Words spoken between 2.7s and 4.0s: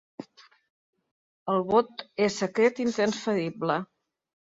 i intransferible.